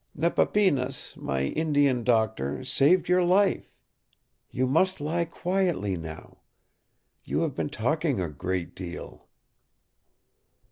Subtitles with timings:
[0.15, 3.71] Nepapinas, my Indian doctor, saved your life.
[4.49, 6.39] You must lie quietly now.
[7.23, 9.27] You have been talking a great deal."